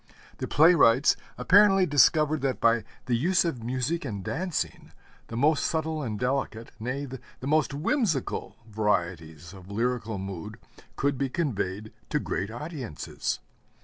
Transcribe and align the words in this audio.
The 0.39 0.47
playwrights 0.47 1.15
apparently 1.37 1.85
discovered 1.85 2.41
that 2.41 2.59
by 2.59 2.85
the 3.05 3.15
use 3.15 3.45
of 3.45 3.61
music 3.63 4.03
and 4.03 4.23
dancing, 4.23 4.93
the 5.27 5.37
most 5.37 5.63
subtle 5.63 6.01
and 6.01 6.17
delicate, 6.17 6.71
nay, 6.79 7.05
the 7.05 7.21
most 7.45 7.71
whimsical 7.71 8.55
varieties 8.67 9.53
of 9.53 9.69
lyrical 9.69 10.17
mood 10.17 10.57
could 10.95 11.19
be 11.19 11.29
conveyed 11.29 11.93
to 12.09 12.17
great 12.19 12.49
audiences. 12.49 13.41